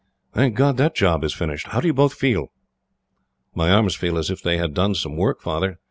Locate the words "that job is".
0.77-1.31